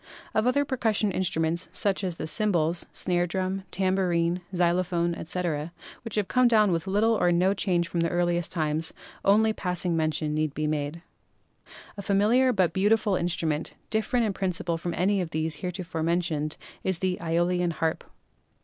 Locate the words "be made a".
10.55-12.01